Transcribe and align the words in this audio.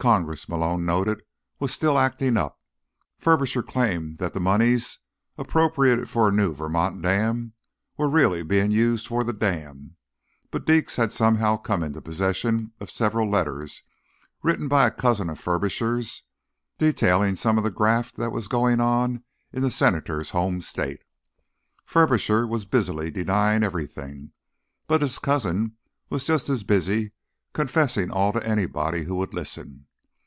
Congress, 0.00 0.48
Malone 0.48 0.86
noted, 0.86 1.20
was 1.58 1.74
still 1.74 1.98
acting 1.98 2.38
up. 2.38 2.58
Furbisher 3.20 3.62
claimed 3.62 4.16
that 4.16 4.32
the 4.32 4.40
moneys 4.40 4.98
appropriated 5.36 6.08
for 6.08 6.26
a 6.30 6.32
new 6.32 6.54
Vermont 6.54 7.02
dam 7.02 7.52
were 7.98 8.08
really 8.08 8.42
being 8.42 8.70
used 8.70 9.06
for 9.06 9.22
the 9.22 9.34
dam. 9.34 9.96
But 10.50 10.64
Deeks 10.64 10.96
had 10.96 11.12
somehow 11.12 11.58
come 11.58 11.82
into 11.82 12.00
possession 12.00 12.72
of 12.80 12.90
several 12.90 13.28
letters 13.30 13.82
written 14.42 14.68
by 14.68 14.86
a 14.86 14.90
cousin 14.90 15.28
of 15.28 15.38
Furbisher's, 15.38 16.22
detailing 16.78 17.36
some 17.36 17.58
of 17.58 17.64
the 17.64 17.70
graft 17.70 18.16
that 18.16 18.32
was 18.32 18.48
going 18.48 18.80
on 18.80 19.22
in 19.52 19.60
the 19.60 19.70
senator's 19.70 20.30
home 20.30 20.62
state. 20.62 21.02
Furbisher 21.84 22.46
was 22.48 22.64
busily 22.64 23.10
denying 23.10 23.62
everything, 23.62 24.32
but 24.86 25.02
his 25.02 25.18
cousin 25.18 25.76
was 26.08 26.24
just 26.26 26.48
as 26.48 26.64
busy 26.64 27.12
confessing 27.52 28.10
all 28.10 28.32
to 28.32 28.48
anybody 28.48 29.04
who 29.04 29.16
would 29.16 29.34
listen. 29.34 29.84